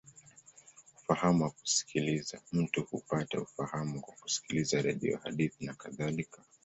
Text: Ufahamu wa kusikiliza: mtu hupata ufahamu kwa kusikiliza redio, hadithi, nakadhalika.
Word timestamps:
Ufahamu 1.01 1.43
wa 1.43 1.49
kusikiliza: 1.51 2.41
mtu 2.51 2.81
hupata 2.83 3.41
ufahamu 3.41 4.01
kwa 4.01 4.13
kusikiliza 4.13 4.81
redio, 4.81 5.19
hadithi, 5.23 5.65
nakadhalika. 5.65 6.41